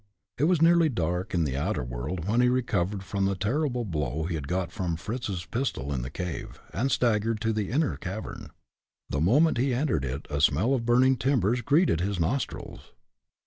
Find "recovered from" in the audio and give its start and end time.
2.49-3.25